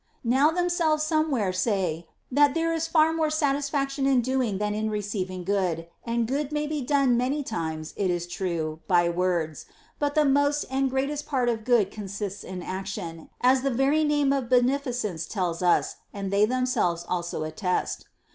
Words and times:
Now 0.25 0.49
themselves 0.49 1.03
somewhere 1.03 1.53
say 1.53 2.07
that 2.31 2.55
there 2.55 2.73
is 2.73 2.87
far 2.87 3.13
more 3.13 3.29
satisfaction 3.29 4.07
in 4.07 4.21
doing 4.21 4.57
than 4.57 4.73
in 4.73 4.89
receiving 4.89 5.43
good; 5.43 5.87
and 6.03 6.27
good 6.27 6.51
may 6.51 6.65
be 6.65 6.81
done 6.81 7.17
many 7.17 7.43
times, 7.43 7.93
it 7.95 8.09
is 8.09 8.25
true, 8.25 8.79
by 8.87 9.09
words, 9.09 9.67
but 9.99 10.15
the 10.15 10.25
most 10.25 10.63
and 10.71 10.89
greatest 10.89 11.27
part 11.27 11.49
of 11.49 11.63
good 11.63 11.91
consists 11.91 12.43
in 12.43 12.63
action, 12.63 13.29
as 13.41 13.61
the 13.61 13.69
very 13.69 14.03
name 14.03 14.33
of 14.33 14.49
beneficence 14.49 15.27
tells 15.27 15.61
us 15.61 15.97
and 16.11 16.31
they 16.33 16.45
themselves 16.45 17.05
also 17.07 17.43
attest. 17.43 18.07